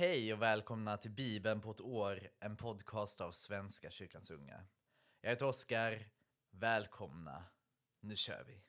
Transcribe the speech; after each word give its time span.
Hej 0.00 0.32
och 0.32 0.42
välkomna 0.42 0.96
till 0.96 1.10
Bibeln 1.10 1.60
på 1.60 1.70
ett 1.70 1.80
år, 1.80 2.28
en 2.40 2.56
podcast 2.56 3.20
av 3.20 3.32
Svenska 3.32 3.90
kyrkans 3.90 4.30
unga. 4.30 4.64
Jag 5.20 5.30
heter 5.30 5.46
Oskar. 5.46 6.08
Välkomna. 6.50 7.44
Nu 8.00 8.16
kör 8.16 8.44
vi. 8.46 8.62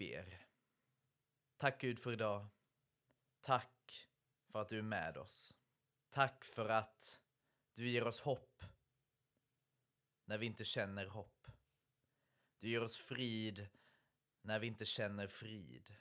Ber. 0.00 0.46
Tack 1.56 1.80
Gud 1.80 1.98
för 1.98 2.12
idag. 2.12 2.46
Tack 3.40 4.08
för 4.52 4.58
att 4.60 4.68
du 4.68 4.78
är 4.78 4.82
med 4.82 5.16
oss. 5.16 5.56
Tack 6.10 6.44
för 6.44 6.68
att 6.68 7.22
du 7.74 7.88
ger 7.88 8.06
oss 8.06 8.20
hopp 8.20 8.64
när 10.24 10.38
vi 10.38 10.46
inte 10.46 10.64
känner 10.64 11.06
hopp. 11.06 11.46
Du 12.58 12.68
ger 12.68 12.82
oss 12.82 12.96
frid 12.96 13.68
när 14.42 14.58
vi 14.58 14.66
inte 14.66 14.84
känner 14.84 15.26
frid. 15.26 15.96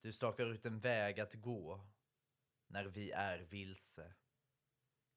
Du 0.00 0.12
stakar 0.12 0.46
ut 0.46 0.66
en 0.66 0.80
väg 0.80 1.20
att 1.20 1.34
gå 1.34 1.86
när 2.66 2.84
vi 2.84 3.10
är 3.10 3.38
vilse. 3.38 4.14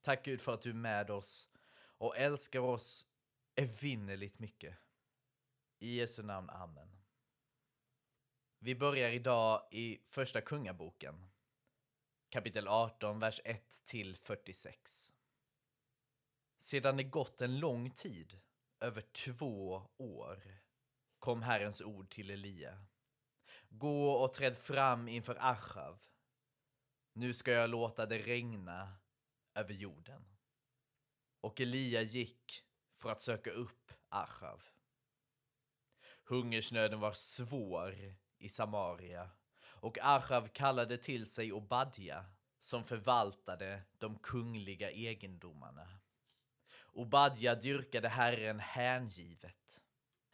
Tack 0.01 0.25
Gud 0.25 0.41
för 0.41 0.53
att 0.53 0.61
du 0.61 0.69
är 0.69 0.73
med 0.73 1.09
oss 1.11 1.49
och 1.77 2.17
älskar 2.17 2.59
oss 2.59 3.07
evinnerligt 3.55 4.39
mycket. 4.39 4.77
I 5.79 5.99
Jesu 5.99 6.23
namn, 6.23 6.49
Amen. 6.49 7.04
Vi 8.59 8.75
börjar 8.75 9.09
idag 9.09 9.67
i 9.71 9.99
Första 10.05 10.41
Kungaboken, 10.41 11.25
kapitel 12.29 12.67
18, 12.67 13.19
vers 13.19 13.41
1 13.43 13.85
till 13.85 14.17
46. 14.17 15.13
Sedan 16.57 16.97
det 16.97 17.03
gått 17.03 17.41
en 17.41 17.59
lång 17.59 17.91
tid, 17.91 18.39
över 18.79 19.01
två 19.01 19.87
år, 19.97 20.43
kom 21.19 21.41
Herrens 21.41 21.81
ord 21.81 22.09
till 22.09 22.31
Elia. 22.31 22.85
Gå 23.69 24.11
och 24.11 24.33
träd 24.33 24.57
fram 24.57 25.07
inför 25.07 25.37
Achav. 25.39 25.99
Nu 27.13 27.33
ska 27.33 27.51
jag 27.51 27.69
låta 27.69 28.05
det 28.05 28.19
regna 28.19 28.97
över 29.55 29.73
jorden. 29.73 30.25
Och 31.41 31.61
Elia 31.61 32.01
gick 32.01 32.63
för 32.93 33.09
att 33.09 33.21
söka 33.21 33.51
upp 33.51 33.93
Achav. 34.09 34.63
Hungersnöden 36.23 36.99
var 36.99 37.11
svår 37.11 38.15
i 38.37 38.49
Samaria 38.49 39.29
och 39.63 39.97
Achav 40.01 40.47
kallade 40.47 40.97
till 40.97 41.25
sig 41.25 41.53
Obadja 41.53 42.25
som 42.59 42.83
förvaltade 42.83 43.81
de 43.97 44.19
kungliga 44.19 44.91
egendomarna. 44.91 45.87
Obadja 46.93 47.55
dyrkade 47.55 48.09
Herren 48.09 48.59
hängivet. 48.59 49.81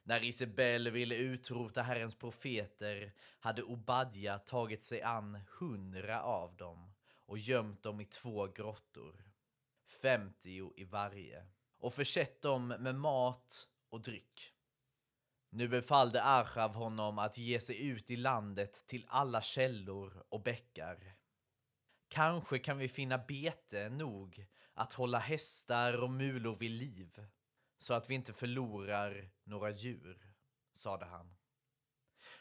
När 0.04 0.24
Isabel 0.24 0.90
ville 0.90 1.16
utrota 1.16 1.82
Herrens 1.82 2.16
profeter 2.16 3.14
hade 3.40 3.64
Obadja 3.64 4.40
tagit 4.40 4.84
sig 4.84 5.02
an 5.02 5.40
hundra 5.60 6.22
av 6.22 6.56
dem 6.56 6.94
och 7.26 7.38
gömt 7.38 7.84
dem 7.84 8.02
i 8.02 8.06
två 8.06 8.48
grottor, 8.48 9.24
femtio 10.02 10.74
i 10.78 10.84
varje, 10.84 11.46
och 11.78 11.94
försett 11.94 12.42
dem 12.42 12.68
med 12.68 12.96
mat 12.96 13.68
och 13.90 14.02
dryck. 14.02 14.54
Nu 15.54 15.68
befallde 15.68 16.24
Achav 16.24 16.76
honom 16.76 17.20
att 17.20 17.38
ge 17.38 17.60
sig 17.60 17.88
ut 17.88 18.12
i 18.12 18.16
landet 18.16 18.88
till 18.88 19.06
alla 19.10 19.42
källor 19.42 20.26
och 20.30 20.44
bäckar. 20.44 21.16
Kanske 22.08 22.60
kan 22.60 22.78
vi 22.78 22.90
finna 22.90 23.18
bete 23.18 23.90
nog 23.90 24.48
att 24.74 24.94
hålla 24.94 25.20
hästar 25.20 26.04
och 26.04 26.10
mulor 26.10 26.56
vid 26.56 26.72
liv 26.72 27.28
så 27.78 27.94
att 27.94 28.10
vi 28.10 28.16
inte 28.16 28.34
förlorar 28.34 29.32
några 29.44 29.72
djur, 29.72 30.34
sade 30.74 31.06
han. 31.06 31.38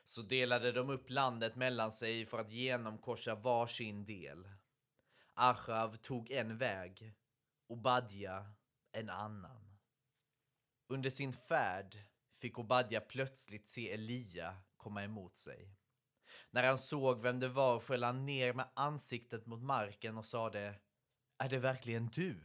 Så 0.05 0.23
delade 0.23 0.73
de 0.73 0.91
upp 0.91 1.11
landet 1.11 1.57
mellan 1.57 1.93
sig 1.93 2.27
för 2.27 2.39
att 2.39 2.51
genomkorsa 2.51 3.35
varsin 3.35 4.05
del. 4.05 4.49
Achav 5.35 5.97
tog 5.97 6.31
en 6.31 6.59
väg, 6.59 7.15
och 7.69 7.79
Badja 7.79 8.53
en 8.93 9.11
annan. 9.11 9.79
Under 10.89 11.11
sin 11.11 11.33
färd 11.33 12.10
fick 12.41 12.59
Obadja 12.59 13.01
plötsligt 13.01 13.67
se 13.67 13.93
Elia 13.93 14.57
komma 14.77 15.05
emot 15.05 15.37
sig. 15.37 15.77
När 16.51 16.67
han 16.67 16.79
såg 16.79 17.23
vem 17.23 17.41
det 17.41 17.49
var 17.49 17.81
föll 17.81 18.03
han 18.03 18.27
ner 18.27 18.53
med 18.53 18.69
ansiktet 18.75 19.47
mot 19.47 19.63
marken 19.63 20.19
och 20.19 20.25
sade 20.25 20.75
Är 21.39 21.49
det 21.49 21.59
verkligen 21.59 22.07
du, 22.07 22.41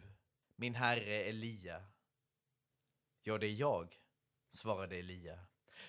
min 0.56 0.76
herre 0.76 1.24
Elia? 1.24 1.86
Ja, 3.24 3.38
det 3.38 3.48
är 3.48 3.54
jag, 3.54 3.96
svarade 4.50 4.96
Elia. 4.96 5.40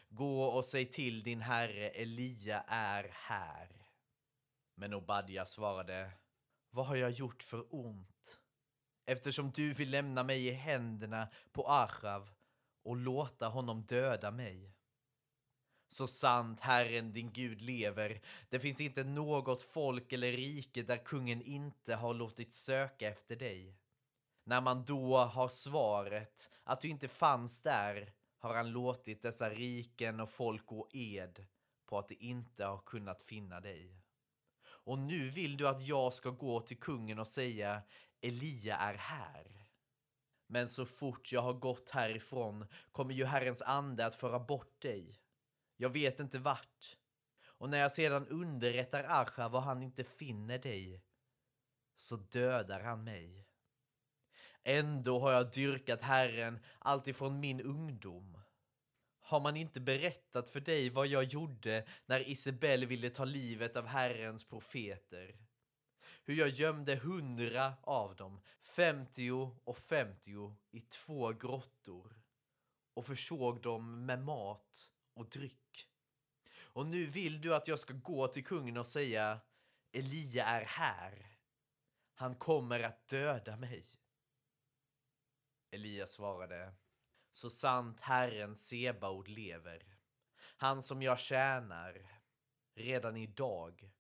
Gå 0.09 0.43
och 0.43 0.65
säg 0.65 0.93
till 0.93 1.23
din 1.23 1.41
herre 1.41 1.89
Elia 1.89 2.61
är 2.69 3.09
här. 3.13 3.87
Men 4.75 4.95
Obadja 4.95 5.47
svarade 5.47 6.13
Vad 6.71 6.87
har 6.87 6.97
jag 6.97 7.11
gjort 7.11 7.43
för 7.43 7.75
ont? 7.75 8.41
Eftersom 9.07 9.51
du 9.51 9.73
vill 9.73 9.91
lämna 9.91 10.23
mig 10.23 10.47
i 10.47 10.51
händerna 10.51 11.29
på 11.53 11.69
Achav 11.69 12.36
och 12.87 12.97
låta 12.97 13.49
honom 13.49 13.83
döda 13.83 14.31
mig. 14.31 14.73
Så 15.89 16.07
sant 16.07 16.61
Herren 16.61 17.13
din 17.13 17.33
Gud 17.33 17.63
lever, 17.63 18.21
det 18.49 18.61
finns 18.61 18.81
inte 18.81 19.05
något 19.05 19.63
folk 19.63 20.13
eller 20.13 20.33
rike 20.33 20.83
där 20.83 20.97
kungen 20.97 21.43
inte 21.43 21.95
har 21.95 22.15
låtit 22.15 22.53
söka 22.53 23.09
efter 23.09 23.37
dig. 23.37 23.79
När 24.45 24.61
man 24.61 24.85
då 24.85 25.17
har 25.17 25.49
svaret 25.49 26.51
att 26.65 26.81
du 26.81 26.89
inte 26.89 27.09
fanns 27.09 27.63
där 27.63 28.13
har 28.39 28.55
han 28.55 28.71
låtit 28.71 29.23
dessa 29.23 29.51
riken 29.51 30.21
och 30.21 30.31
folk 30.31 30.67
gå 30.67 30.89
ed 30.93 31.47
på 31.87 31.99
att 31.99 32.09
de 32.09 32.17
inte 32.21 32.65
har 32.65 32.79
kunnat 32.79 33.23
finna 33.23 33.61
dig. 33.61 34.03
Och 34.65 34.99
nu 34.99 35.31
vill 35.31 35.57
du 35.57 35.69
att 35.69 35.87
jag 35.87 36.13
ska 36.13 36.31
gå 36.31 36.61
till 36.61 36.79
kungen 36.79 37.19
och 37.19 37.29
säga 37.29 37.83
Elia 38.21 38.77
är 38.77 38.95
här. 38.95 39.56
Men 40.47 40.69
så 40.69 40.87
fort 40.87 41.33
jag 41.33 41.43
har 41.43 41.53
gått 41.53 41.91
härifrån 41.91 42.67
kommer 42.93 43.15
ju 43.15 43.25
Herrens 43.25 43.63
ande 43.63 44.07
att 44.07 44.15
föra 44.15 44.39
bort 44.39 44.83
dig. 44.83 45.21
Jag 45.77 45.91
vet 45.91 46.21
inte 46.21 46.39
vart. 46.39 46.97
Och 47.59 47.71
när 47.71 47.79
jag 47.79 47.93
sedan 47.93 48.29
underrättar 48.29 49.05
Asha 49.09 49.49
var 49.49 49.61
han 49.61 49.83
inte 49.83 50.05
finner 50.05 50.59
dig, 50.59 51.03
så 51.97 52.17
dödar 52.17 52.81
han 52.81 53.05
mig. 53.05 53.47
Ändå 54.63 55.19
har 55.21 55.33
jag 55.33 55.53
dyrkat 55.53 56.03
Herren 56.03 56.61
alltifrån 56.79 57.41
min 57.41 57.61
ungdom. 57.61 58.39
Har 59.21 59.41
man 59.41 59.57
inte 59.57 59.81
berättat 59.81 60.49
för 60.49 60.61
dig 60.61 60.91
vad 60.91 61.07
jag 61.07 61.25
gjorde 61.25 61.87
när 62.07 62.29
Isabel 62.29 62.87
ville 62.87 63.11
ta 63.11 63.25
livet 63.25 63.77
av 63.77 63.87
Herrens 63.87 64.45
profeter? 64.45 65.46
Hur 66.27 66.35
jag 66.35 66.49
gömde 66.49 66.97
hundra 66.97 67.75
av 67.83 68.17
dem, 68.17 68.41
femtio 68.63 69.57
och 69.65 69.79
femtio, 69.79 70.57
i 70.71 70.81
två 70.81 71.33
grottor 71.33 72.21
och 72.95 73.07
försåg 73.07 73.63
dem 73.63 74.07
med 74.07 74.25
mat 74.25 74.91
och 75.15 75.29
dryck. 75.29 75.89
Och 76.59 76.87
nu 76.87 77.05
vill 77.05 77.41
du 77.41 77.55
att 77.55 77.69
jag 77.69 77.81
ska 77.81 77.95
gå 77.95 78.29
till 78.29 78.45
kungen 78.45 78.77
och 78.77 78.87
säga 78.87 79.41
Elia 79.93 80.45
är 80.45 80.65
här. 80.65 81.37
Han 82.15 82.35
kommer 82.35 82.81
att 82.81 83.09
döda 83.09 83.57
mig. 83.57 83.87
Elia 85.71 86.07
svarade 86.07 86.75
Så 87.31 87.51
sant 87.51 88.01
Herren 88.01 88.55
Sebaod 88.55 89.29
lever, 89.29 89.97
han 90.37 90.83
som 90.83 91.03
jag 91.03 91.19
tjänar, 91.19 92.21
redan 92.75 93.17
idag 93.17 93.91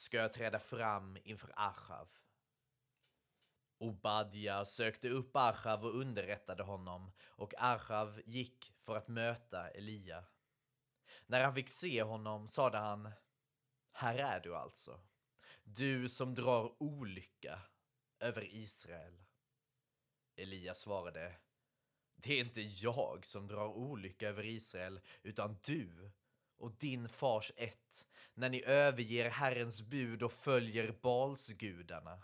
ska 0.00 0.16
jag 0.16 0.32
träda 0.32 0.58
fram 0.58 1.18
inför 1.24 1.52
Achav. 1.56 2.08
Obadja 3.78 4.64
sökte 4.64 5.08
upp 5.08 5.36
Achav 5.36 5.84
och 5.84 5.94
underrättade 5.94 6.62
honom 6.62 7.12
och 7.22 7.54
Achav 7.58 8.20
gick 8.24 8.72
för 8.78 8.96
att 8.96 9.08
möta 9.08 9.70
Elia. 9.70 10.24
När 11.26 11.44
han 11.44 11.54
fick 11.54 11.68
se 11.68 12.02
honom 12.02 12.48
sade 12.48 12.78
han 12.78 13.10
Här 13.92 14.14
är 14.14 14.40
du 14.40 14.56
alltså, 14.56 15.00
du 15.62 16.08
som 16.08 16.34
drar 16.34 16.82
olycka 16.82 17.60
över 18.20 18.54
Israel. 18.54 19.24
Elia 20.36 20.74
svarade 20.74 21.36
Det 22.16 22.32
är 22.32 22.40
inte 22.40 22.60
jag 22.60 23.26
som 23.26 23.46
drar 23.46 23.68
olycka 23.68 24.28
över 24.28 24.44
Israel 24.44 25.00
utan 25.22 25.58
du 25.62 26.12
och 26.56 26.72
din 26.72 27.08
fars 27.08 27.52
ett 27.56 28.06
när 28.40 28.50
ni 28.50 28.62
överger 28.64 29.30
Herrens 29.30 29.82
bud 29.82 30.22
och 30.22 30.32
följer 30.32 30.92
Balsgudarna. 31.02 32.22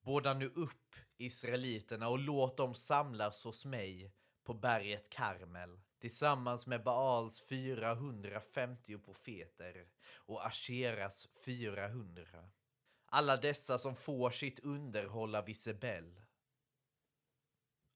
Båda 0.00 0.34
nu 0.34 0.46
upp, 0.46 0.94
israeliterna, 1.16 2.08
och 2.08 2.18
låt 2.18 2.56
dem 2.56 2.74
samlas 2.74 3.44
hos 3.44 3.64
mig 3.64 4.12
på 4.44 4.54
berget 4.54 5.10
Karmel 5.10 5.80
tillsammans 5.98 6.66
med 6.66 6.82
Baals 6.82 7.40
450 7.40 8.98
profeter 8.98 9.88
och 10.14 10.46
Asheras 10.46 11.28
400. 11.44 12.24
Alla 13.06 13.36
dessa 13.36 13.78
som 13.78 13.96
får 13.96 14.30
sitt 14.30 14.60
underhåll 14.60 15.34
av 15.34 15.48
Isabel. 15.48 16.20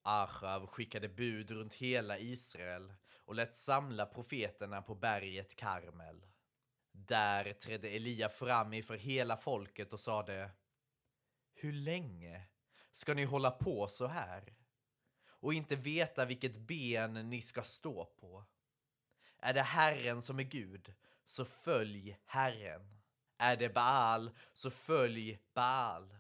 Achav 0.03 0.67
skickade 0.67 1.09
bud 1.09 1.51
runt 1.51 1.75
hela 1.75 2.19
Israel 2.19 2.95
och 3.25 3.35
lät 3.35 3.57
samla 3.57 4.07
profeterna 4.07 4.83
på 4.83 4.95
berget 4.95 5.57
Karmel. 5.57 6.34
Där 6.97 7.53
trädde 7.53 7.89
Elia 7.89 8.29
fram 8.29 8.73
inför 8.73 8.97
hela 8.97 9.37
folket 9.37 9.93
och 9.93 10.01
sade 10.01 10.51
Hur 11.55 11.73
länge 11.73 12.43
ska 12.93 13.15
ni 13.15 13.25
hålla 13.25 13.51
på 13.51 13.89
så 13.89 14.07
här? 14.07 14.55
Och 15.27 15.55
inte 15.55 15.77
veta 15.77 16.25
vilket 16.25 16.57
ben 16.57 17.31
ni 17.31 17.43
ska 17.43 17.63
stå 17.63 18.05
på? 18.05 18.45
Är 19.39 19.55
det 19.55 19.63
Herren 19.63 20.23
som 20.23 20.39
är 20.39 20.43
Gud, 20.43 20.95
så 21.25 21.45
följ 21.45 22.19
Herren. 22.25 23.01
Är 23.39 23.57
det 23.57 23.69
Baal, 23.69 24.31
så 24.53 24.71
följ 24.71 25.39
Baal. 25.55 26.17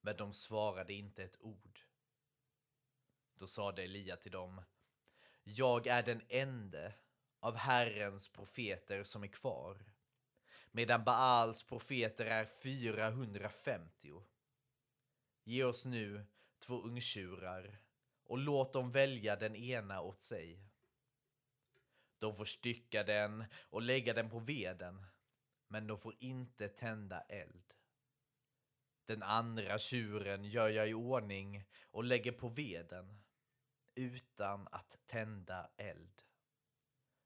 Men 0.00 0.16
de 0.16 0.32
svarade 0.32 0.92
inte 0.92 1.24
ett 1.24 1.40
ord. 1.40 1.80
Då 3.34 3.46
sade 3.46 3.82
Elia 3.82 4.16
till 4.16 4.32
dem, 4.32 4.62
jag 5.42 5.86
är 5.86 6.02
den 6.02 6.22
ende 6.28 6.94
av 7.40 7.56
Herrens 7.56 8.28
profeter 8.28 9.04
som 9.04 9.22
är 9.22 9.28
kvar, 9.28 9.84
medan 10.70 11.04
Baals 11.04 11.64
profeter 11.64 12.26
är 12.26 12.44
450. 12.44 14.22
Ge 15.44 15.64
oss 15.64 15.86
nu 15.86 16.26
två 16.58 16.82
ungtjurar 16.82 17.78
och 18.24 18.38
låt 18.38 18.72
dem 18.72 18.90
välja 18.90 19.36
den 19.36 19.56
ena 19.56 20.00
åt 20.00 20.20
sig. 20.20 20.60
De 22.18 22.34
får 22.34 22.44
stycka 22.44 23.02
den 23.02 23.44
och 23.70 23.82
lägga 23.82 24.14
den 24.14 24.30
på 24.30 24.38
veden, 24.38 25.06
men 25.68 25.86
de 25.86 25.98
får 25.98 26.14
inte 26.18 26.68
tända 26.68 27.20
eld. 27.20 27.74
Den 29.06 29.22
andra 29.22 29.78
tjuren 29.78 30.44
gör 30.44 30.68
jag 30.68 30.88
i 30.88 30.94
ordning 30.94 31.64
och 31.82 32.04
lägger 32.04 32.32
på 32.32 32.48
veden 32.48 33.22
utan 33.94 34.68
att 34.72 34.98
tända 35.06 35.70
eld. 35.76 36.22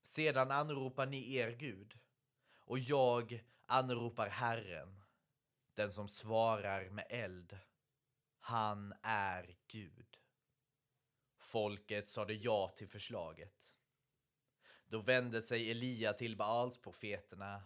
Sedan 0.05 0.51
anropar 0.51 1.07
ni 1.07 1.37
er 1.37 1.51
Gud 1.51 1.99
och 2.59 2.79
jag 2.79 3.45
anropar 3.67 4.29
Herren, 4.29 5.05
den 5.75 5.93
som 5.93 6.09
svarar 6.09 6.91
med 6.91 7.07
eld. 7.09 7.59
Han 8.39 8.95
är 9.03 9.57
Gud. 9.67 10.17
Folket 11.39 12.09
sade 12.09 12.35
ja 12.35 12.75
till 12.77 12.89
förslaget. 12.89 13.77
Då 14.87 15.01
vände 15.01 15.43
sig 15.43 15.71
Elia 15.71 16.13
till 16.13 16.37
Baals 16.37 16.79
profeterna. 16.79 17.63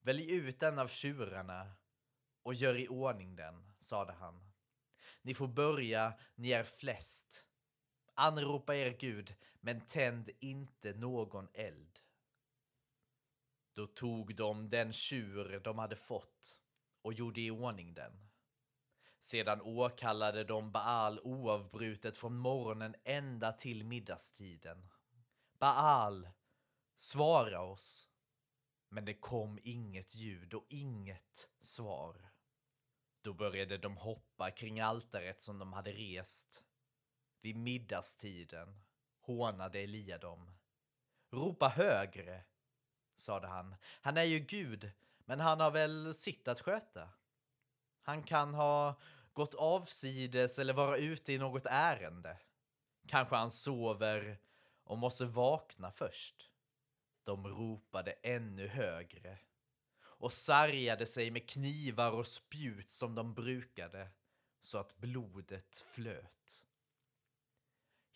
Välj 0.00 0.32
ut 0.32 0.62
en 0.62 0.78
av 0.78 0.88
tjurarna 0.88 1.72
och 2.42 2.54
gör 2.54 2.76
i 2.76 2.88
ordning 2.88 3.36
den, 3.36 3.74
sade 3.80 4.12
han. 4.12 4.52
Ni 5.22 5.34
får 5.34 5.48
börja, 5.48 6.18
ni 6.34 6.50
är 6.50 6.64
flest. 6.64 7.46
Anropa 8.18 8.74
er 8.74 8.90
Gud, 8.90 9.34
men 9.60 9.80
tänd 9.80 10.30
inte 10.40 10.92
någon 10.92 11.48
eld. 11.54 11.98
Då 13.74 13.86
tog 13.86 14.36
de 14.36 14.70
den 14.70 14.92
tjur 14.92 15.60
de 15.64 15.78
hade 15.78 15.96
fått 15.96 16.60
och 17.02 17.12
gjorde 17.12 17.40
i 17.40 17.50
ordning 17.50 17.94
den. 17.94 18.28
Sedan 19.20 19.60
åkallade 19.60 20.44
de 20.44 20.72
Baal 20.72 21.20
oavbrutet 21.20 22.16
från 22.16 22.36
morgonen 22.36 22.94
ända 23.04 23.52
till 23.52 23.84
middagstiden. 23.84 24.88
Baal, 25.58 26.28
svara 26.96 27.60
oss. 27.62 28.08
Men 28.88 29.04
det 29.04 29.14
kom 29.14 29.58
inget 29.62 30.14
ljud 30.14 30.54
och 30.54 30.66
inget 30.68 31.50
svar. 31.60 32.32
Då 33.22 33.34
började 33.34 33.78
de 33.78 33.96
hoppa 33.96 34.50
kring 34.50 34.80
altaret 34.80 35.40
som 35.40 35.58
de 35.58 35.72
hade 35.72 35.92
rest. 35.92 36.65
Vid 37.40 37.56
middagstiden 37.56 38.80
hånade 39.20 39.78
Elia 39.78 40.18
dem. 40.18 40.50
Ropa 41.30 41.68
högre, 41.68 42.44
sade 43.14 43.46
han. 43.46 43.76
Han 44.00 44.16
är 44.16 44.22
ju 44.22 44.38
Gud, 44.38 44.90
men 45.24 45.40
han 45.40 45.60
har 45.60 45.70
väl 45.70 46.14
sitt 46.14 46.48
att 46.48 46.60
sköta. 46.60 47.08
Han 48.02 48.22
kan 48.22 48.54
ha 48.54 49.00
gått 49.32 49.54
avsides 49.54 50.58
eller 50.58 50.72
vara 50.72 50.96
ute 50.96 51.32
i 51.32 51.38
något 51.38 51.66
ärende. 51.66 52.38
Kanske 53.08 53.36
han 53.36 53.50
sover 53.50 54.38
och 54.84 54.98
måste 54.98 55.24
vakna 55.24 55.90
först. 55.90 56.50
De 57.24 57.46
ropade 57.46 58.12
ännu 58.12 58.68
högre 58.68 59.38
och 60.18 60.32
sargade 60.32 61.06
sig 61.06 61.30
med 61.30 61.48
knivar 61.48 62.12
och 62.12 62.26
spjut 62.26 62.90
som 62.90 63.14
de 63.14 63.34
brukade 63.34 64.08
så 64.60 64.78
att 64.78 64.96
blodet 64.96 65.76
flöt. 65.76 66.66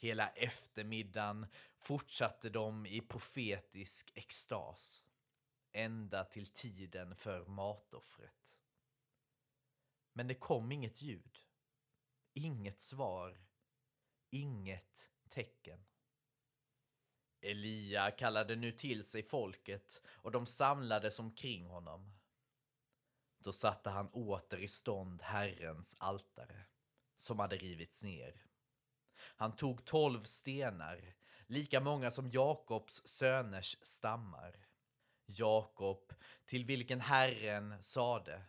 Hela 0.03 0.29
eftermiddagen 0.29 1.47
fortsatte 1.79 2.51
de 2.51 2.87
i 2.87 3.01
profetisk 3.01 4.13
extas 4.15 5.05
ända 5.73 6.25
till 6.25 6.47
tiden 6.47 7.17
för 7.17 7.47
matoffret. 7.47 8.59
Men 10.13 10.27
det 10.27 10.35
kom 10.35 10.73
inget 10.73 11.03
ljud, 11.03 11.39
inget 12.35 12.81
svar, 12.81 13.39
inget 14.31 15.11
tecken. 15.29 15.85
Elia 17.41 18.11
kallade 18.11 18.57
nu 18.57 18.73
till 18.73 19.05
sig 19.05 19.23
folket 19.23 20.03
och 20.07 20.31
de 20.31 20.47
samlades 20.47 21.19
omkring 21.19 21.67
honom. 21.67 22.13
Då 23.39 23.53
satte 23.53 23.91
han 23.91 24.09
åter 24.09 24.59
i 24.59 24.69
stånd 24.69 25.23
Herrens 25.23 25.97
altare, 25.99 26.67
som 27.17 27.39
hade 27.39 27.57
rivits 27.57 28.03
ner. 28.03 28.50
Han 29.23 29.57
tog 29.57 29.85
tolv 29.85 30.23
stenar, 30.23 31.15
lika 31.47 31.81
många 31.81 32.11
som 32.11 32.31
Jakobs 32.31 33.03
söners 33.05 33.77
stammar. 33.83 34.67
Jakob, 35.27 36.13
till 36.47 36.65
vilken 36.65 37.01
Herren 37.01 37.83
sade, 37.83 38.43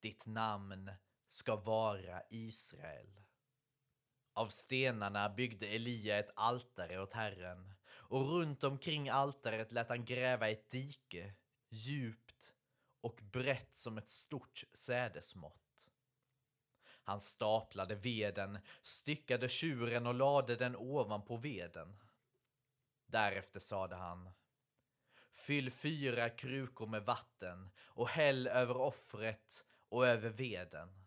ditt 0.00 0.26
namn 0.26 0.90
ska 1.28 1.56
vara 1.56 2.22
Israel. 2.30 3.20
Av 4.32 4.46
stenarna 4.46 5.28
byggde 5.28 5.66
Elia 5.66 6.18
ett 6.18 6.30
altare 6.36 7.02
åt 7.02 7.12
Herren 7.12 7.74
och 7.86 8.30
runt 8.30 8.64
omkring 8.64 9.08
altaret 9.08 9.72
lät 9.72 9.88
han 9.88 10.04
gräva 10.04 10.48
ett 10.48 10.70
dike, 10.70 11.34
djupt 11.68 12.52
och 13.00 13.20
brett 13.22 13.74
som 13.74 13.98
ett 13.98 14.08
stort 14.08 14.64
sädesmått. 14.72 15.63
Han 17.04 17.20
staplade 17.20 17.94
veden, 17.94 18.58
styckade 18.82 19.48
tjuren 19.48 20.06
och 20.06 20.14
lade 20.14 20.56
den 20.56 20.76
ovanpå 20.76 21.36
veden. 21.36 21.96
Därefter 23.06 23.60
sade 23.60 23.96
han 23.96 24.30
Fyll 25.30 25.70
fyra 25.70 26.30
krukor 26.30 26.86
med 26.86 27.04
vatten 27.04 27.70
och 27.78 28.08
häll 28.08 28.46
över 28.46 28.76
offret 28.76 29.64
och 29.88 30.06
över 30.06 30.30
veden. 30.30 31.04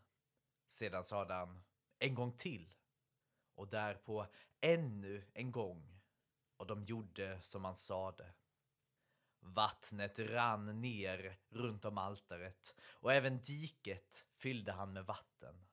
Sedan 0.68 1.04
sade 1.04 1.34
han 1.34 1.63
en 2.00 2.16
gång 2.16 2.38
till 2.38 2.75
och 3.56 3.68
därpå 3.68 4.27
ännu 4.62 5.25
en 5.34 5.51
gång 5.51 6.00
och 6.58 6.68
de 6.68 6.84
gjorde 6.84 7.42
som 7.42 7.66
han 7.66 7.75
sade. 7.75 8.34
Vattnet 9.39 10.20
rann 10.20 10.82
ner 10.82 11.39
runt 11.50 11.86
om 11.86 11.98
altaret 11.98 12.75
och 12.82 13.13
även 13.13 13.42
diket 13.42 14.27
fyllde 14.32 14.72
han 14.72 14.94
med 14.94 15.06
vatten. 15.06 15.66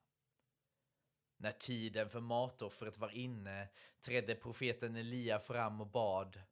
När 1.37 1.53
tiden 1.53 2.11
för 2.11 2.21
matoffret 2.21 2.99
var 2.99 3.11
inne 3.11 3.69
trädde 4.00 4.35
profeten 4.35 4.97
Elia 4.97 5.38
fram 5.38 5.81
och 5.81 5.87
bad. 5.87 6.43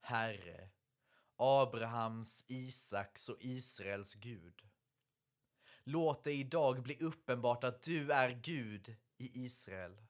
Herre, 0.00 0.70
Abrahams, 1.36 2.44
Isaks 2.48 3.28
och 3.28 3.36
Israels 3.40 4.14
Gud. 4.14 4.68
Låt 5.84 6.24
det 6.24 6.32
idag 6.32 6.82
bli 6.82 6.98
uppenbart 7.00 7.64
att 7.64 7.82
du 7.82 8.12
är 8.12 8.30
Gud 8.30 8.96
i 9.16 9.44
Israel. 9.44 10.02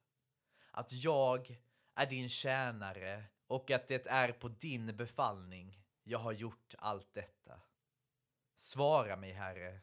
Att 0.70 0.92
jag 0.92 1.60
är 1.94 2.06
din 2.06 2.28
tjänare 2.28 3.24
och 3.46 3.70
att 3.70 3.88
det 3.88 4.06
är 4.06 4.32
på 4.32 4.48
din 4.48 4.96
befallning 4.96 5.82
jag 6.02 6.18
har 6.18 6.32
gjort 6.32 6.74
allt 6.78 7.14
detta. 7.14 7.60
Svara 8.56 9.16
mig, 9.16 9.32
Herre. 9.32 9.80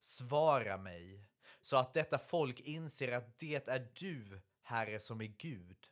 Svara 0.00 0.76
mig 0.76 1.27
så 1.68 1.76
att 1.76 1.94
detta 1.94 2.18
folk 2.18 2.60
inser 2.60 3.12
att 3.12 3.38
det 3.38 3.68
är 3.68 3.88
du, 3.94 4.40
Herre, 4.62 5.00
som 5.00 5.20
är 5.20 5.26
Gud 5.26 5.86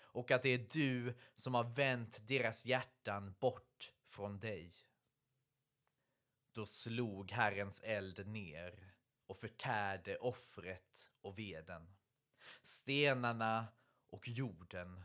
och 0.00 0.30
att 0.30 0.42
det 0.42 0.48
är 0.48 0.66
du 0.72 1.14
som 1.36 1.54
har 1.54 1.64
vänt 1.64 2.28
deras 2.28 2.64
hjärtan 2.64 3.34
bort 3.40 3.92
från 4.06 4.40
dig. 4.40 4.72
Då 6.52 6.66
slog 6.66 7.30
Herrens 7.30 7.80
eld 7.84 8.26
ner 8.26 8.94
och 9.26 9.36
förtärde 9.36 10.16
offret 10.16 11.10
och 11.20 11.38
veden. 11.38 11.96
Stenarna 12.62 13.66
och 14.10 14.28
jorden 14.28 15.04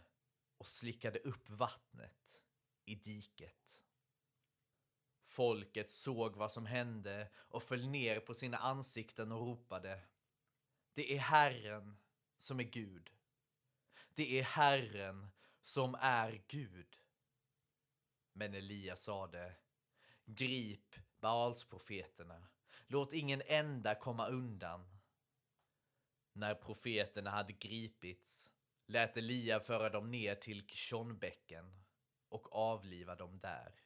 och 0.58 0.68
slickade 0.68 1.20
upp 1.20 1.50
vattnet 1.50 2.44
i 2.86 2.96
diket. 2.96 3.83
Folket 5.34 5.92
såg 5.92 6.36
vad 6.36 6.52
som 6.52 6.66
hände 6.66 7.30
och 7.36 7.64
föll 7.64 7.88
ner 7.88 8.20
på 8.20 8.34
sina 8.34 8.58
ansikten 8.58 9.32
och 9.32 9.48
ropade. 9.48 10.02
Det 10.94 11.16
är 11.16 11.20
Herren 11.20 11.98
som 12.38 12.60
är 12.60 12.64
Gud. 12.64 13.10
Det 14.16 14.40
är 14.40 14.44
Herren 14.44 15.30
som 15.62 15.96
är 16.00 16.44
Gud. 16.48 17.00
Men 18.34 18.54
Elia 18.54 18.96
sade, 18.96 19.56
grip 20.26 20.96
Baalsprofeterna, 21.20 22.48
låt 22.88 23.14
ingen 23.14 23.42
enda 23.46 23.96
komma 23.96 24.28
undan. 24.28 25.00
När 26.34 26.56
profeterna 26.56 27.30
hade 27.30 27.54
gripits 27.54 28.52
lät 28.86 29.18
Elia 29.18 29.60
föra 29.60 29.90
dem 29.90 30.12
ner 30.12 30.36
till 30.36 30.68
Kishonbäcken 30.68 31.84
och 32.30 32.56
avliva 32.56 33.16
dem 33.16 33.40
där. 33.40 33.83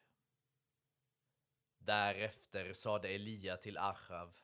Därefter 1.87 2.73
sade 2.73 3.07
Elia 3.07 3.57
till 3.57 3.77
Achav, 3.77 4.37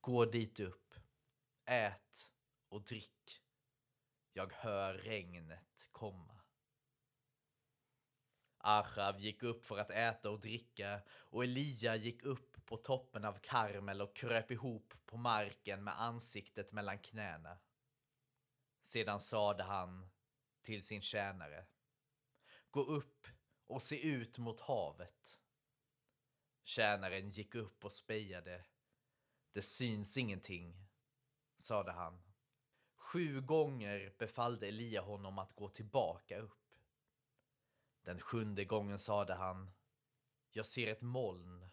gå 0.00 0.24
dit 0.24 0.60
upp, 0.60 0.94
ät 1.64 2.32
och 2.68 2.82
drick. 2.82 3.42
Jag 4.32 4.52
hör 4.52 4.94
regnet 4.94 5.88
komma. 5.92 6.40
Achav 8.58 9.20
gick 9.20 9.42
upp 9.42 9.66
för 9.66 9.78
att 9.78 9.90
äta 9.90 10.30
och 10.30 10.40
dricka 10.40 11.02
och 11.08 11.44
Elia 11.44 11.96
gick 11.96 12.22
upp 12.22 12.66
på 12.66 12.76
toppen 12.76 13.24
av 13.24 13.38
Karmel 13.38 14.02
och 14.02 14.16
kröp 14.16 14.50
ihop 14.50 14.94
på 15.06 15.16
marken 15.16 15.84
med 15.84 16.00
ansiktet 16.00 16.72
mellan 16.72 16.98
knäna. 16.98 17.58
Sedan 18.82 19.20
sade 19.20 19.62
han 19.62 20.10
till 20.62 20.86
sin 20.86 21.02
tjänare. 21.02 21.66
Gå 22.70 22.80
upp 22.80 23.26
och 23.66 23.82
se 23.82 24.08
ut 24.08 24.38
mot 24.38 24.60
havet. 24.60 25.40
Tjänaren 26.64 27.30
gick 27.30 27.54
upp 27.54 27.84
och 27.84 27.92
spejade. 27.92 28.64
Det 29.52 29.62
syns 29.62 30.16
ingenting, 30.16 30.86
sade 31.56 31.92
han. 31.92 32.22
Sju 32.94 33.40
gånger 33.40 34.14
befallde 34.18 34.68
Elia 34.68 35.00
honom 35.00 35.38
att 35.38 35.56
gå 35.56 35.68
tillbaka 35.68 36.38
upp. 36.38 36.74
Den 38.02 38.20
sjunde 38.20 38.64
gången 38.64 38.98
sade 38.98 39.34
han. 39.34 39.70
Jag 40.50 40.66
ser 40.66 40.92
ett 40.92 41.02
moln, 41.02 41.70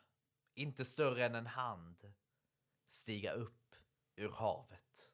inte 0.54 0.86
större 0.86 1.26
än 1.26 1.36
en 1.36 1.48
hand, 1.48 2.14
stiga 2.88 3.34
upp 3.34 3.76
ur 4.16 4.30
havet. 4.30 5.14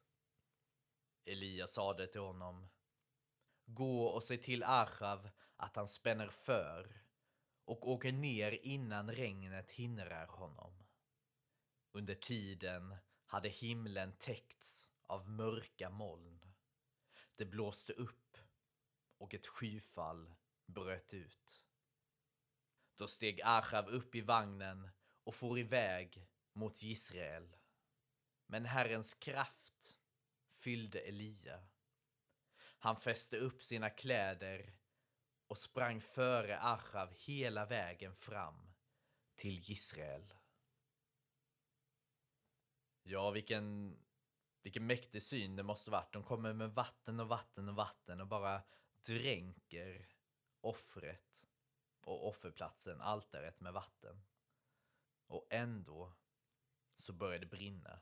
Elia 1.24 1.66
sade 1.66 2.06
till 2.06 2.20
honom. 2.20 2.68
Gå 3.64 4.04
och 4.04 4.24
se 4.24 4.36
till 4.36 4.64
Achav 4.64 5.30
att 5.56 5.76
han 5.76 5.88
spänner 5.88 6.28
för 6.28 7.07
och 7.68 7.88
åker 7.88 8.12
ner 8.12 8.58
innan 8.62 9.12
regnet 9.12 9.70
hindrar 9.70 10.26
honom. 10.26 10.84
Under 11.92 12.14
tiden 12.14 12.96
hade 13.24 13.48
himlen 13.48 14.12
täckts 14.18 14.90
av 15.02 15.28
mörka 15.30 15.90
moln. 15.90 16.54
Det 17.36 17.44
blåste 17.44 17.92
upp 17.92 18.36
och 19.18 19.34
ett 19.34 19.46
skyfall 19.46 20.34
bröt 20.66 21.14
ut. 21.14 21.62
Då 22.96 23.06
steg 23.06 23.40
Achav 23.44 23.88
upp 23.88 24.14
i 24.14 24.20
vagnen 24.20 24.90
och 25.24 25.34
for 25.34 25.58
iväg 25.58 26.28
mot 26.52 26.82
Israel. 26.82 27.56
Men 28.46 28.64
Herrens 28.64 29.14
kraft 29.14 29.98
fyllde 30.52 31.00
Elia. 31.00 31.68
Han 32.78 32.96
fäste 32.96 33.36
upp 33.36 33.62
sina 33.62 33.90
kläder 33.90 34.77
och 35.48 35.58
sprang 35.58 36.00
före 36.00 36.58
Achav 36.58 37.12
hela 37.12 37.66
vägen 37.66 38.14
fram 38.14 38.74
till 39.36 39.70
Israel. 39.70 40.34
Ja, 43.02 43.30
vilken, 43.30 43.96
vilken 44.62 44.86
mäktig 44.86 45.22
syn 45.22 45.56
det 45.56 45.62
måste 45.62 45.90
varit. 45.90 46.12
De 46.12 46.22
kommer 46.22 46.52
med 46.52 46.74
vatten 46.74 47.20
och 47.20 47.28
vatten 47.28 47.68
och 47.68 47.74
vatten 47.74 48.20
och 48.20 48.26
bara 48.26 48.62
dränker 49.02 50.08
offret 50.60 51.46
och 52.00 52.28
offerplatsen, 52.28 53.00
altaret 53.00 53.60
med 53.60 53.72
vatten. 53.72 54.22
Och 55.26 55.46
ändå 55.50 56.12
så 56.94 57.12
börjar 57.12 57.38
det 57.38 57.46
brinna 57.46 58.00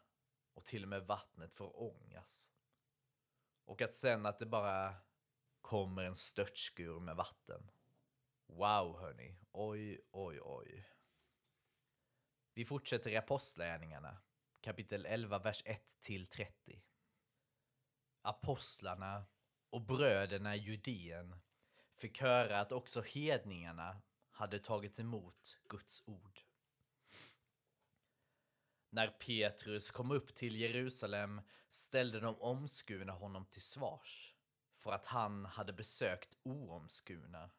och 0.55 0.65
till 0.65 0.83
och 0.83 0.89
med 0.89 1.07
vattnet 1.07 1.55
får 1.55 1.81
ångas. 1.81 2.53
Och 3.65 3.83
att 3.83 3.95
sen 3.95 4.27
att 4.27 4.39
det 4.39 4.47
bara 4.47 4.95
kommer 5.67 6.03
en 6.03 6.17
störtskur 6.17 7.01
med 7.01 7.17
vatten. 7.17 7.71
Wow 8.47 9.01
hörni, 9.01 9.37
oj 9.53 10.01
oj 10.11 10.41
oj. 10.43 10.89
Vi 12.55 12.65
fortsätter 12.65 13.11
i 13.11 13.17
Apostlagärningarna, 13.17 14.19
kapitel 14.61 15.07
11, 15.07 15.39
vers 15.39 15.63
1 15.65 16.01
till 16.01 16.27
30. 16.27 16.83
Apostlarna 18.23 19.25
och 19.71 19.81
bröderna 19.81 20.57
i 20.57 20.59
Judeen 20.59 21.41
fick 21.93 22.21
höra 22.21 22.61
att 22.61 22.73
också 22.73 23.03
hedningarna 23.03 24.03
hade 24.31 24.59
tagit 24.59 24.99
emot 24.99 25.59
Guds 25.69 26.03
ord. 26.07 26.41
När 28.91 29.09
Petrus 29.09 29.91
kom 29.91 30.11
upp 30.11 30.35
till 30.35 30.57
Jerusalem 30.57 31.41
ställde 31.69 32.21
de 32.21 32.41
omskurna 32.41 33.13
honom 33.13 33.47
till 33.47 33.63
svars 33.63 34.36
för 34.87 34.93
att 34.93 35.07
han 35.07 35.45
hade 35.45 35.73
besökt 35.73 36.37
oomskurna 36.43 37.51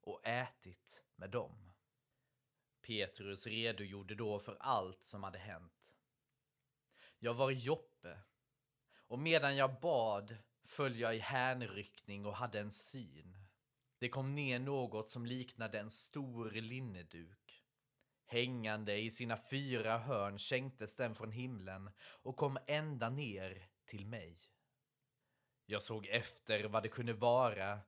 och 0.00 0.26
ätit 0.26 1.04
med 1.16 1.30
dem. 1.30 1.72
Petrus 2.86 3.46
redogjorde 3.46 4.14
då 4.14 4.38
för 4.38 4.56
allt 4.60 5.02
som 5.02 5.22
hade 5.22 5.38
hänt. 5.38 5.94
Jag 7.18 7.34
var 7.34 7.50
i 7.50 7.54
Joppe 7.54 8.18
och 9.06 9.18
medan 9.18 9.56
jag 9.56 9.80
bad 9.80 10.36
föll 10.64 10.98
jag 10.98 11.16
i 11.16 11.18
hänryckning 11.18 12.26
och 12.26 12.36
hade 12.36 12.60
en 12.60 12.72
syn. 12.72 13.36
Det 13.98 14.08
kom 14.08 14.34
ner 14.34 14.58
något 14.58 15.10
som 15.10 15.26
liknade 15.26 15.80
en 15.80 15.90
stor 15.90 16.50
linneduk. 16.50 17.64
Hängande 18.26 18.98
i 18.98 19.10
sina 19.10 19.36
fyra 19.50 19.98
hörn 19.98 20.38
sänktes 20.38 20.96
den 20.96 21.14
från 21.14 21.32
himlen 21.32 21.90
och 22.00 22.36
kom 22.36 22.58
ända 22.66 23.10
ner 23.10 23.68
till 23.86 24.06
mig. 24.06 24.55
Jag 25.66 25.82
såg 25.82 26.06
efter 26.06 26.64
vad 26.64 26.82
det 26.82 26.88
kunde 26.88 27.12
vara 27.12 27.80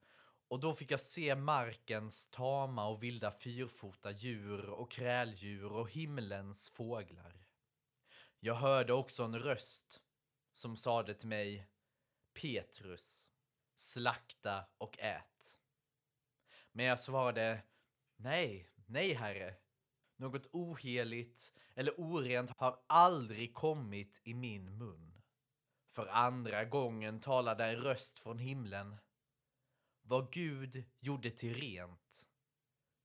och 0.48 0.60
då 0.60 0.74
fick 0.74 0.90
jag 0.90 1.00
se 1.00 1.34
markens 1.34 2.26
tama 2.30 2.88
och 2.88 3.02
vilda 3.02 3.30
fyrfota 3.30 4.10
djur 4.10 4.70
och 4.70 4.90
kräldjur 4.90 5.72
och 5.72 5.90
himlens 5.90 6.70
fåglar. 6.70 7.44
Jag 8.40 8.54
hörde 8.54 8.92
också 8.92 9.22
en 9.22 9.38
röst 9.38 10.02
som 10.52 10.76
sade 10.76 11.14
till 11.14 11.28
mig 11.28 11.68
Petrus, 12.40 13.28
slakta 13.76 14.64
och 14.78 14.98
ät. 14.98 15.58
Men 16.72 16.84
jag 16.84 17.00
svarade 17.00 17.62
Nej, 18.16 18.70
nej 18.86 19.14
herre. 19.14 19.54
Något 20.16 20.46
oheligt 20.52 21.52
eller 21.74 22.00
orent 22.00 22.50
har 22.56 22.80
aldrig 22.86 23.54
kommit 23.54 24.20
i 24.24 24.34
min 24.34 24.78
mun. 24.78 25.17
För 25.88 26.06
andra 26.06 26.64
gången 26.64 27.20
talade 27.20 27.64
en 27.64 27.76
röst 27.76 28.18
från 28.18 28.38
himlen. 28.38 28.96
Vad 30.02 30.32
Gud 30.32 30.84
gjorde 31.00 31.30
till 31.30 31.54
rent 31.54 32.26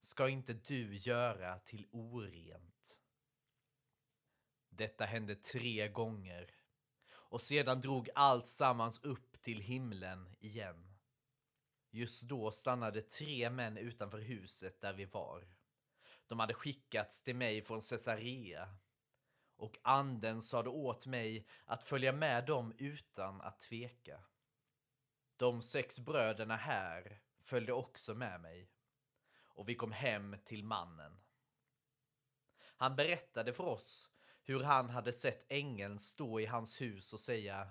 ska 0.01 0.29
inte 0.29 0.53
du 0.53 0.95
göra 0.95 1.59
till 1.59 1.87
orent. 1.91 2.99
Detta 4.69 5.05
hände 5.05 5.35
tre 5.35 5.87
gånger 5.87 6.55
och 7.11 7.41
sedan 7.41 7.81
drog 7.81 8.09
allt 8.15 8.47
sammans 8.47 9.03
upp 9.03 9.41
till 9.41 9.61
himlen 9.61 10.35
igen. 10.39 10.93
Just 11.91 12.29
då 12.29 12.51
stannade 12.51 13.01
tre 13.01 13.49
män 13.49 13.77
utanför 13.77 14.19
huset 14.19 14.81
där 14.81 14.93
vi 14.93 15.05
var. 15.05 15.47
De 16.27 16.39
hade 16.39 16.53
skickats 16.53 17.21
till 17.21 17.35
mig 17.35 17.61
från 17.61 17.81
Caesarea 17.81 18.77
och 19.63 19.79
anden 19.81 20.41
sade 20.41 20.69
åt 20.69 21.05
mig 21.05 21.47
att 21.65 21.83
följa 21.83 22.11
med 22.11 22.45
dem 22.45 22.73
utan 22.77 23.41
att 23.41 23.59
tveka. 23.59 24.23
De 25.35 25.61
sex 25.61 25.99
bröderna 25.99 26.55
här 26.55 27.21
följde 27.43 27.73
också 27.73 28.15
med 28.15 28.41
mig 28.41 28.69
och 29.43 29.69
vi 29.69 29.75
kom 29.75 29.91
hem 29.91 30.35
till 30.45 30.63
mannen. 30.63 31.19
Han 32.77 32.95
berättade 32.95 33.53
för 33.53 33.63
oss 33.63 34.09
hur 34.43 34.63
han 34.63 34.89
hade 34.89 35.13
sett 35.13 35.45
ängeln 35.49 35.99
stå 35.99 36.39
i 36.39 36.45
hans 36.45 36.81
hus 36.81 37.13
och 37.13 37.19
säga 37.19 37.69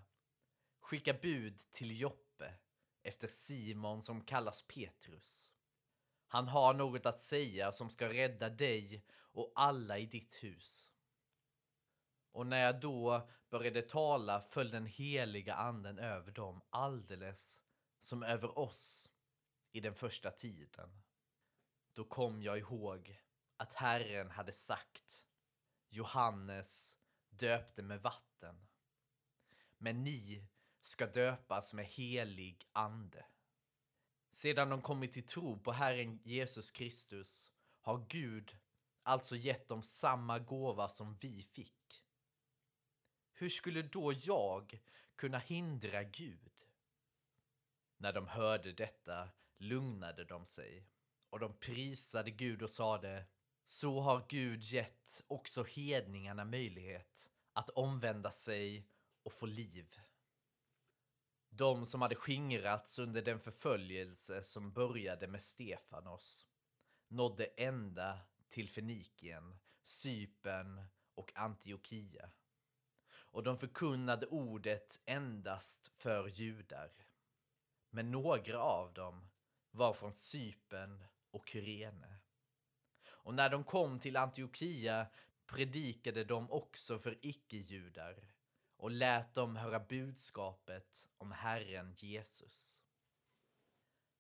Skicka 0.81 1.15
bud 1.15 1.61
till 1.71 2.01
Joppe 2.01 2.55
efter 3.03 3.29
Simon 3.29 4.03
som 4.03 4.25
kallas 4.25 4.63
Petrus. 4.63 5.53
Han 6.27 6.49
har 6.49 6.75
något 6.75 7.07
att 7.07 7.21
säga 7.21 7.73
som 7.73 7.91
ska 7.91 8.09
rädda 8.09 8.49
dig 8.49 9.05
och 9.13 9.53
alla 9.55 9.99
i 9.99 10.07
ditt 10.07 10.45
hus. 10.45 10.92
Och 12.33 12.47
när 12.47 12.65
jag 12.65 12.81
då 12.81 13.29
började 13.51 13.83
tala 13.83 14.41
föll 14.41 14.71
den 14.71 14.87
heliga 14.87 15.55
anden 15.55 15.99
över 15.99 16.33
dem 16.33 16.61
alldeles 16.71 17.63
som 18.01 18.23
över 18.23 18.59
oss 18.59 19.11
i 19.73 19.81
den 19.81 19.95
första 19.95 20.31
tiden. 20.31 21.03
Då 21.93 22.05
kom 22.05 22.43
jag 22.43 22.59
ihåg 22.59 23.21
att 23.57 23.75
Herren 23.75 24.31
hade 24.31 24.53
sagt 24.53 25.27
Johannes 25.89 26.97
döpte 27.29 27.83
med 27.83 28.03
vatten. 28.03 28.67
Men 29.79 30.05
ni 30.05 30.47
ska 30.83 31.07
döpas 31.07 31.73
med 31.73 31.87
helig 31.87 32.69
ande. 32.73 33.25
Sedan 34.33 34.69
de 34.69 34.83
kommit 34.83 35.13
till 35.13 35.27
tro 35.27 35.59
på 35.59 35.73
Herren 35.73 36.21
Jesus 36.25 36.71
Kristus 36.71 37.53
har 37.81 38.07
Gud 38.09 38.57
alltså 39.03 39.37
gett 39.37 39.69
dem 39.69 39.83
samma 39.83 40.39
gåva 40.39 40.89
som 40.89 41.17
vi 41.21 41.43
fick. 41.43 41.82
Hur 43.43 43.49
skulle 43.49 43.83
då 43.83 44.13
jag 44.13 44.81
kunna 45.17 45.39
hindra 45.39 46.03
Gud? 46.03 46.51
När 47.97 48.13
de 48.13 48.29
hörde 48.29 48.73
detta 48.73 49.29
lugnade 49.59 50.25
de 50.25 50.47
sig 50.47 50.87
och 51.31 51.39
de 51.39 51.59
prisade 51.59 52.31
Gud 52.31 52.63
och 52.63 52.71
sade 52.71 53.25
Så 53.67 54.01
har 54.01 54.27
Gud 54.29 54.63
gett 54.63 55.23
också 55.27 55.65
hedningarna 55.65 56.45
möjlighet 56.45 57.31
att 57.53 57.71
omvända 57.71 58.31
sig 58.31 58.89
och 59.23 59.33
få 59.33 59.47
liv. 59.47 59.95
De 61.49 61.87
som 61.87 62.03
hade 62.03 62.15
skingrats 62.15 62.99
under 62.99 63.23
den 63.23 63.41
förföljelse 63.41 64.43
som 64.43 64.73
började 64.73 65.29
med 65.29 65.43
Stefanos 65.43 66.47
nådde 67.09 67.45
ända 67.45 68.21
till 68.49 68.69
Fenikien, 68.69 69.59
Cypern 69.85 70.85
och 71.15 71.33
Antiochia. 71.35 72.31
Och 73.33 73.43
de 73.43 73.59
förkunnade 73.59 74.27
ordet 74.27 75.01
endast 75.07 75.91
för 75.97 76.29
judar. 76.29 76.93
Men 77.91 78.11
några 78.11 78.59
av 78.59 78.93
dem 78.93 79.29
var 79.71 79.93
från 79.93 80.13
Cypern 80.13 81.05
och 81.31 81.49
Kyrene. 81.49 82.19
Och 83.07 83.35
när 83.35 83.51
de 83.51 83.65
kom 83.65 84.01
till 84.01 84.17
Antiochia 84.17 85.07
predikade 85.47 86.25
de 86.25 86.51
också 86.51 86.99
för 86.99 87.19
icke-judar 87.23 88.33
och 88.77 88.91
lät 88.91 89.35
dem 89.35 89.57
höra 89.57 89.81
budskapet 89.81 91.09
om 91.19 91.33
Herren 91.33 91.95
Jesus. 91.97 92.83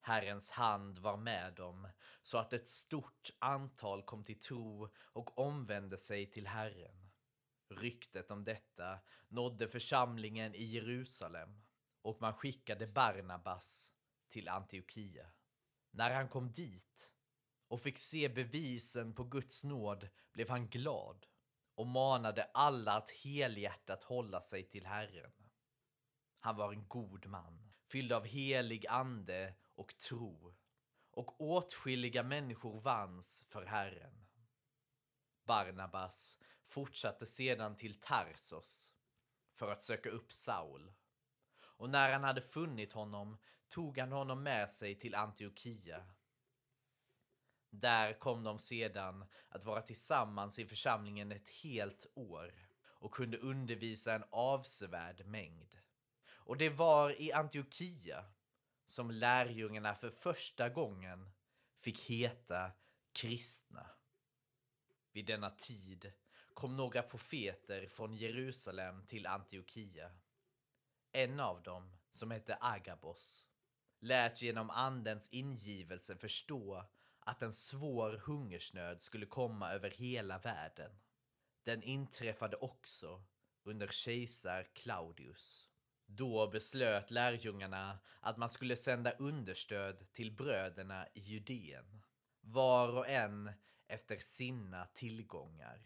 Herrens 0.00 0.50
hand 0.50 0.98
var 0.98 1.16
med 1.16 1.54
dem 1.54 1.88
så 2.22 2.38
att 2.38 2.52
ett 2.52 2.68
stort 2.68 3.30
antal 3.38 4.02
kom 4.02 4.24
till 4.24 4.38
tro 4.38 4.88
och 4.96 5.38
omvände 5.38 5.98
sig 5.98 6.30
till 6.30 6.46
Herren. 6.46 7.01
Ryktet 7.76 8.30
om 8.30 8.44
detta 8.44 8.98
nådde 9.28 9.68
församlingen 9.68 10.54
i 10.54 10.64
Jerusalem 10.64 11.62
och 12.02 12.20
man 12.20 12.34
skickade 12.34 12.86
Barnabas 12.86 13.92
till 14.28 14.48
Antiochia. 14.48 15.26
När 15.90 16.10
han 16.14 16.28
kom 16.28 16.52
dit 16.52 17.12
och 17.68 17.80
fick 17.80 17.98
se 17.98 18.28
bevisen 18.28 19.14
på 19.14 19.24
Guds 19.24 19.64
nåd 19.64 20.08
blev 20.32 20.48
han 20.48 20.68
glad 20.68 21.26
och 21.74 21.86
manade 21.86 22.44
alla 22.54 22.92
att 22.92 23.10
helhjärtat 23.10 24.04
hålla 24.04 24.40
sig 24.40 24.68
till 24.68 24.86
Herren. 24.86 25.32
Han 26.40 26.56
var 26.56 26.72
en 26.72 26.88
god 26.88 27.26
man, 27.26 27.72
fylld 27.92 28.12
av 28.12 28.24
helig 28.24 28.86
ande 28.86 29.54
och 29.74 29.98
tro, 29.98 30.54
och 31.10 31.40
åtskilliga 31.40 32.22
människor 32.22 32.80
vanns 32.80 33.46
för 33.48 33.64
Herren. 33.66 34.26
Barnabas 35.44 36.38
fortsatte 36.72 37.26
sedan 37.26 37.76
till 37.76 38.00
Tarsos 38.00 38.92
för 39.54 39.72
att 39.72 39.82
söka 39.82 40.10
upp 40.10 40.32
Saul. 40.32 40.92
Och 41.60 41.90
när 41.90 42.12
han 42.12 42.24
hade 42.24 42.40
funnit 42.40 42.92
honom 42.92 43.38
tog 43.68 43.98
han 43.98 44.12
honom 44.12 44.42
med 44.42 44.70
sig 44.70 44.98
till 44.98 45.14
Antiochia. 45.14 46.04
Där 47.70 48.18
kom 48.18 48.44
de 48.44 48.58
sedan 48.58 49.24
att 49.48 49.64
vara 49.64 49.82
tillsammans 49.82 50.58
i 50.58 50.66
församlingen 50.66 51.32
ett 51.32 51.48
helt 51.48 52.06
år 52.14 52.68
och 52.84 53.14
kunde 53.14 53.38
undervisa 53.38 54.14
en 54.14 54.24
avsevärd 54.30 55.26
mängd. 55.26 55.78
Och 56.34 56.56
det 56.56 56.70
var 56.70 57.20
i 57.20 57.32
Antiochia 57.32 58.24
som 58.86 59.10
lärjungarna 59.10 59.94
för 59.94 60.10
första 60.10 60.68
gången 60.68 61.30
fick 61.78 62.00
heta 62.00 62.72
kristna. 63.12 63.86
Vid 65.12 65.26
denna 65.26 65.50
tid 65.50 66.12
kom 66.54 66.76
några 66.76 67.02
profeter 67.02 67.86
från 67.86 68.14
Jerusalem 68.14 69.06
till 69.06 69.26
Antiochia. 69.26 70.10
En 71.12 71.40
av 71.40 71.62
dem, 71.62 71.96
som 72.12 72.30
hette 72.30 72.58
Agabos, 72.60 73.46
lät 74.00 74.42
genom 74.42 74.70
andens 74.70 75.28
ingivelse 75.28 76.16
förstå 76.16 76.84
att 77.20 77.42
en 77.42 77.52
svår 77.52 78.12
hungersnöd 78.12 79.00
skulle 79.00 79.26
komma 79.26 79.72
över 79.72 79.90
hela 79.90 80.38
världen. 80.38 80.90
Den 81.62 81.82
inträffade 81.82 82.56
också 82.56 83.22
under 83.62 83.88
kejsar 83.88 84.68
Claudius. 84.74 85.68
Då 86.06 86.46
beslöt 86.46 87.10
lärjungarna 87.10 87.98
att 88.20 88.36
man 88.36 88.48
skulle 88.48 88.76
sända 88.76 89.10
understöd 89.10 90.12
till 90.12 90.32
bröderna 90.32 91.06
i 91.14 91.20
Judeen, 91.20 92.02
var 92.40 92.88
och 92.88 93.08
en 93.08 93.52
efter 93.88 94.16
sina 94.16 94.86
tillgångar. 94.86 95.82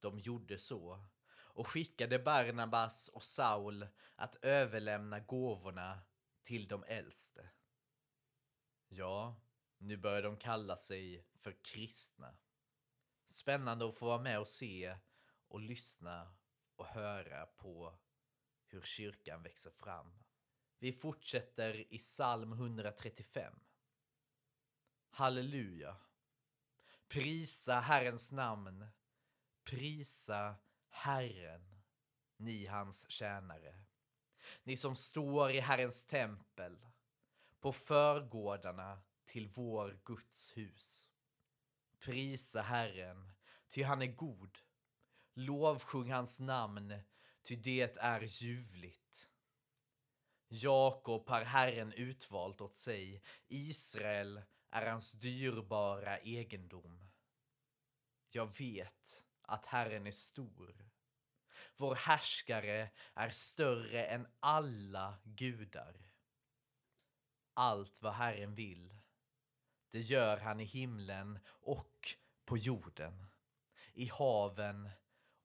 De 0.00 0.18
gjorde 0.18 0.58
så 0.58 1.08
och 1.30 1.66
skickade 1.66 2.18
Barnabas 2.18 3.08
och 3.08 3.22
Saul 3.22 3.88
att 4.16 4.44
överlämna 4.44 5.20
gåvorna 5.20 6.00
till 6.42 6.68
de 6.68 6.84
äldste. 6.84 7.50
Ja, 8.88 9.40
nu 9.78 9.96
börjar 9.96 10.22
de 10.22 10.36
kalla 10.36 10.76
sig 10.76 11.26
för 11.34 11.64
kristna. 11.64 12.36
Spännande 13.26 13.88
att 13.88 13.98
få 13.98 14.06
vara 14.06 14.22
med 14.22 14.38
och 14.38 14.48
se 14.48 14.96
och 15.48 15.60
lyssna 15.60 16.36
och 16.76 16.86
höra 16.86 17.46
på 17.46 17.98
hur 18.66 18.82
kyrkan 18.82 19.42
växer 19.42 19.70
fram. 19.70 20.24
Vi 20.78 20.92
fortsätter 20.92 21.94
i 21.94 21.98
psalm 21.98 22.52
135. 22.52 23.54
Halleluja! 25.10 25.96
Prisa 27.08 27.80
Herrens 27.80 28.32
namn. 28.32 28.86
Prisa 29.68 30.56
Herren, 30.88 31.82
ni 32.36 32.66
hans 32.66 33.10
tjänare. 33.10 33.74
Ni 34.62 34.76
som 34.76 34.94
står 34.94 35.50
i 35.50 35.60
Herrens 35.60 36.06
tempel, 36.06 36.78
på 37.60 37.72
förgårdarna 37.72 39.02
till 39.24 39.48
vår 39.48 40.00
Guds 40.04 40.56
hus. 40.56 41.08
Prisa 41.98 42.62
Herren, 42.62 43.32
ty 43.68 43.82
han 43.82 44.02
är 44.02 44.06
god. 44.06 44.58
Lovsjung 45.34 46.12
hans 46.12 46.40
namn, 46.40 46.94
ty 47.42 47.56
det 47.56 47.96
är 47.96 48.20
ljuvligt. 48.20 49.30
Jakob 50.48 51.28
har 51.28 51.42
Herren 51.42 51.92
utvalt 51.92 52.60
åt 52.60 52.74
sig, 52.74 53.22
Israel 53.48 54.42
är 54.70 54.90
hans 54.90 55.12
dyrbara 55.12 56.18
egendom. 56.18 57.10
Jag 58.30 58.58
vet 58.58 59.27
att 59.48 59.66
Herren 59.66 60.06
är 60.06 60.12
stor. 60.12 60.90
Vår 61.76 61.94
härskare 61.94 62.90
är 63.14 63.28
större 63.28 64.04
än 64.04 64.26
alla 64.40 65.14
gudar. 65.24 65.96
Allt 67.54 68.02
vad 68.02 68.12
Herren 68.12 68.54
vill 68.54 68.98
det 69.90 70.00
gör 70.00 70.36
han 70.36 70.60
i 70.60 70.64
himlen 70.64 71.38
och 71.48 72.14
på 72.44 72.58
jorden, 72.58 73.26
i 73.92 74.06
haven 74.06 74.90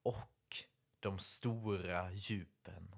och 0.02 0.64
de 1.00 1.18
stora 1.18 2.12
djupen. 2.12 2.96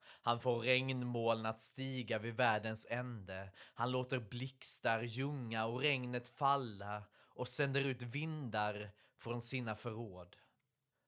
Han 0.00 0.40
får 0.40 0.60
regnmoln 0.60 1.46
att 1.46 1.60
stiga 1.60 2.18
vid 2.18 2.36
världens 2.36 2.86
ände. 2.90 3.52
Han 3.56 3.90
låter 3.90 4.18
blixtar 4.18 5.02
ljunga 5.02 5.66
och 5.66 5.80
regnet 5.80 6.28
falla 6.28 7.02
och 7.14 7.48
sänder 7.48 7.80
ut 7.80 8.02
vindar 8.02 8.92
från 9.24 9.40
sina 9.40 9.74
förråd. 9.74 10.36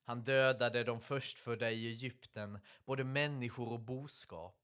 Han 0.04 0.24
dödade 0.24 0.84
de 0.84 1.00
förstfödda 1.00 1.70
i 1.70 1.86
Egypten, 1.86 2.58
både 2.84 3.04
människor 3.04 3.72
och 3.72 3.80
boskap. 3.80 4.62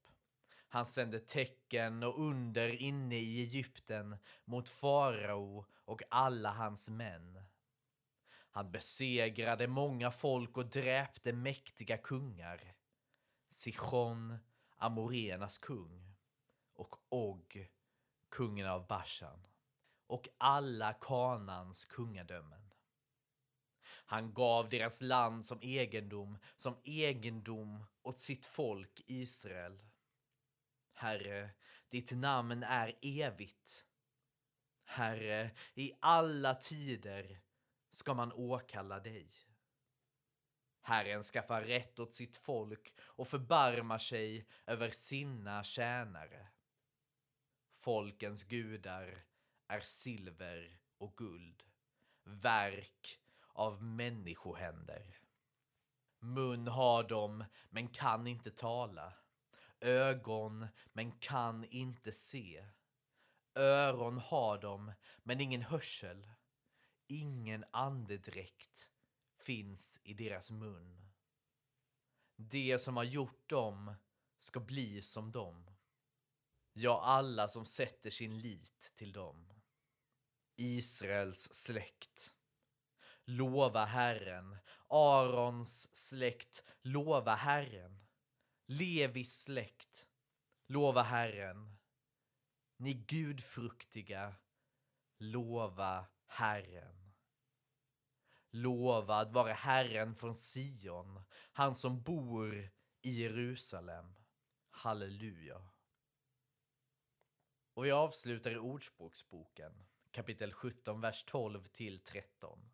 Han 0.67 0.85
sände 0.85 1.19
tecken 1.19 2.03
och 2.03 2.19
under 2.19 2.81
inne 2.81 3.15
i 3.15 3.41
Egypten 3.41 4.17
mot 4.45 4.69
farao 4.69 5.65
och 5.85 6.01
alla 6.09 6.51
hans 6.51 6.89
män. 6.89 7.43
Han 8.51 8.71
besegrade 8.71 9.67
många 9.67 10.11
folk 10.11 10.57
och 10.57 10.69
dräpte 10.69 11.33
mäktiga 11.33 11.97
kungar. 11.97 12.75
Sichon, 13.51 14.37
Amorenas 14.77 15.57
kung, 15.57 16.15
och 16.73 16.95
Og, 17.09 17.67
kungen 18.29 18.67
av 18.67 18.87
Bashan, 18.87 19.47
och 20.07 20.29
alla 20.37 20.93
Kanans 20.93 21.85
kungadömen. 21.85 22.62
Han 24.13 24.33
gav 24.33 24.69
deras 24.69 25.01
land 25.01 25.45
som 25.45 25.59
egendom, 25.61 26.37
som 26.57 26.75
egendom 26.83 27.85
åt 28.01 28.19
sitt 28.19 28.45
folk 28.45 29.01
Israel. 29.05 29.79
Herre, 30.93 31.49
ditt 31.89 32.11
namn 32.11 32.63
är 32.63 32.97
evigt. 33.01 33.85
Herre, 34.85 35.51
i 35.73 35.91
alla 35.99 36.55
tider 36.55 37.41
ska 37.89 38.13
man 38.13 38.33
åkalla 38.33 38.99
dig. 38.99 39.29
Herren 40.81 41.23
skaffar 41.23 41.61
rätt 41.61 41.99
åt 41.99 42.13
sitt 42.13 42.37
folk 42.37 42.93
och 42.99 43.27
förbarmar 43.27 43.97
sig 43.97 44.47
över 44.65 44.89
sina 44.89 45.63
tjänare. 45.63 46.47
Folkens 47.71 48.43
gudar 48.43 49.25
är 49.67 49.79
silver 49.79 50.77
och 50.97 51.17
guld, 51.17 51.63
verk 52.23 53.22
av 53.53 53.83
människohänder. 53.83 55.19
Mun 56.19 56.67
har 56.67 57.03
de, 57.03 57.45
men 57.69 57.87
kan 57.87 58.27
inte 58.27 58.51
tala. 58.51 59.13
Ögon, 59.79 60.67
men 60.93 61.11
kan 61.11 61.65
inte 61.65 62.11
se. 62.11 62.65
Öron 63.55 64.17
har 64.17 64.57
de, 64.57 64.91
men 65.23 65.41
ingen 65.41 65.61
hörsel. 65.61 66.29
Ingen 67.07 67.65
andedräkt 67.71 68.91
finns 69.37 69.99
i 70.03 70.13
deras 70.13 70.51
mun. 70.51 71.09
Det 72.35 72.79
som 72.79 72.97
har 72.97 73.03
gjort 73.03 73.49
dem 73.49 73.95
ska 74.39 74.59
bli 74.59 75.01
som 75.01 75.31
dem. 75.31 75.71
Ja, 76.73 77.01
alla 77.03 77.47
som 77.47 77.65
sätter 77.65 78.09
sin 78.09 78.39
lit 78.39 78.91
till 78.95 79.11
dem. 79.11 79.53
Israels 80.55 81.53
släkt. 81.53 82.33
Lova 83.25 83.85
Herren. 83.85 84.57
Arons 84.87 85.95
släkt. 85.95 86.63
Lova 86.81 87.35
Herren. 87.35 88.05
Levis 88.65 89.41
släkt. 89.41 90.07
Lova 90.67 91.01
Herren. 91.01 91.77
Ni 92.77 92.93
gudfruktiga. 92.93 94.35
Lova 95.17 96.05
Herren. 96.27 97.03
Lovad 98.55 99.33
vare 99.33 99.53
Herren 99.53 100.15
från 100.15 100.35
Sion, 100.35 101.23
han 101.53 101.75
som 101.75 102.03
bor 102.03 102.71
i 103.01 103.21
Jerusalem. 103.21 104.15
Halleluja. 104.71 105.61
Och 107.73 107.85
vi 107.85 107.91
avslutar 107.91 108.51
i 108.51 108.57
Ordspråksboken, 108.57 109.83
kapitel 110.11 110.53
17, 110.53 111.01
vers 111.01 111.23
12 111.23 111.63
till 111.63 111.99
13. 111.99 112.72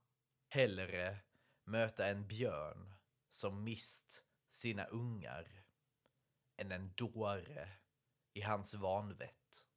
Hellre 0.51 1.19
möta 1.63 2.07
en 2.07 2.27
björn 2.27 2.93
som 3.29 3.63
mist 3.63 4.23
sina 4.49 4.85
ungar 4.85 5.63
än 6.55 6.71
en 6.71 6.93
dåre 6.93 7.69
i 8.33 8.41
hans 8.41 8.73
vanvett. 8.73 9.67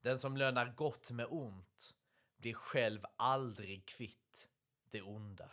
Den 0.00 0.18
som 0.18 0.36
lönar 0.36 0.74
gott 0.74 1.10
med 1.10 1.26
ont 1.30 1.96
blir 2.36 2.54
själv 2.54 3.04
aldrig 3.16 3.86
kvitt 3.86 4.50
det 4.90 5.02
onda. 5.02 5.52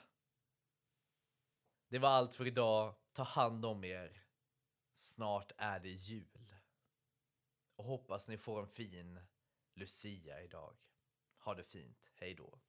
Det 1.88 2.00
var 2.00 2.10
allt 2.10 2.36
för 2.36 2.48
idag. 2.48 2.96
Ta 3.14 3.24
hand 3.24 3.66
om 3.66 3.84
er. 3.84 4.26
Snart 4.94 5.52
är 5.58 5.80
det 5.80 5.90
jul. 5.90 6.56
Och 7.76 7.86
hoppas 7.86 8.28
ni 8.28 8.38
får 8.38 8.62
en 8.62 8.70
fin 8.70 9.20
Lucia 9.74 10.44
idag. 10.44 10.78
Ha 11.38 11.56
det 11.56 11.64
fint. 11.64 12.12
Hej 12.16 12.36
då. 12.36 12.60